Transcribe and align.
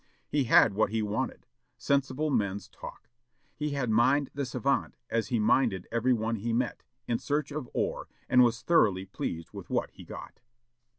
He 0.27 0.45
had 0.45 0.73
what 0.73 0.89
he 0.89 1.03
wanted 1.03 1.45
sensible 1.77 2.31
men's 2.31 2.67
talk. 2.67 3.07
He 3.55 3.69
had 3.73 3.91
mined 3.91 4.31
the 4.33 4.47
savant 4.47 4.95
as 5.11 5.27
he 5.27 5.37
mined 5.39 5.85
every 5.91 6.11
one 6.11 6.37
he 6.37 6.53
met, 6.53 6.81
in 7.07 7.19
search 7.19 7.51
of 7.51 7.69
ore, 7.71 8.09
and 8.27 8.43
was 8.43 8.63
thoroughly 8.63 9.05
pleased 9.05 9.51
with 9.53 9.69
what 9.69 9.91
he 9.91 10.03
got." 10.03 10.39